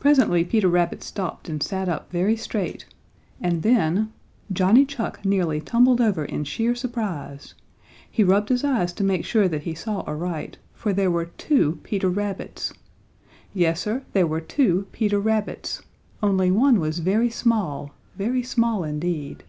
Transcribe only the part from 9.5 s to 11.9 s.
he saw aright, for there were two